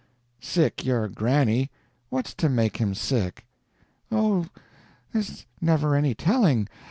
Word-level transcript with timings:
"Sick 0.39 0.83
your 0.83 1.07
granny; 1.09 1.69
what's 2.09 2.33
to 2.33 2.49
make 2.49 2.77
him 2.77 2.95
sick?" 2.95 3.45
"Oh, 4.11 4.47
there's 5.13 5.45
never 5.61 5.93
any 5.95 6.15
telling. 6.15 6.67